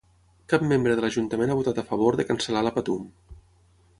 Cap 0.53 0.63
membre 0.69 0.95
de 0.99 1.03
l'Ajuntament 1.05 1.51
ha 1.51 1.57
votat 1.59 1.81
a 1.81 1.85
favor 1.91 2.19
de 2.21 2.27
cancel·lar 2.31 2.63
la 2.69 2.75
Patum. 2.79 3.07